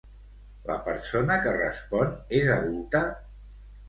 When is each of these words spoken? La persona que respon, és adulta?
La 0.69 0.77
persona 0.85 1.35
que 1.43 1.53
respon, 1.57 2.15
és 2.39 2.49
adulta? 2.55 3.03